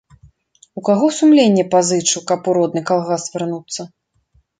[0.79, 3.81] У каго сумленне пазычу, каб у родны калгас вярнуцца?